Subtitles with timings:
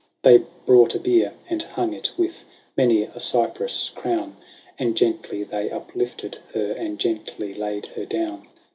[0.23, 2.43] They brought a bier, and hung it with
[2.75, 4.35] many a cypress crown,.
[4.79, 8.47] And gently they uplifted her, and gently laid her down.